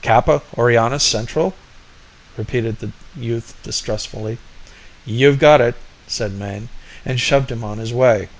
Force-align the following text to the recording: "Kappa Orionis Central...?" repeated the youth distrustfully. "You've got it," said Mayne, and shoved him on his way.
"Kappa 0.00 0.40
Orionis 0.56 1.02
Central...?" 1.02 1.52
repeated 2.38 2.78
the 2.78 2.90
youth 3.14 3.52
distrustfully. 3.62 4.38
"You've 5.04 5.38
got 5.38 5.60
it," 5.60 5.74
said 6.06 6.32
Mayne, 6.32 6.70
and 7.04 7.20
shoved 7.20 7.52
him 7.52 7.62
on 7.62 7.76
his 7.76 7.92
way. 7.92 8.30